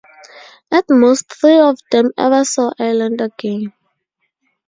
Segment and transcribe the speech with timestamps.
[0.71, 3.71] At most three of them ever saw Ireland again.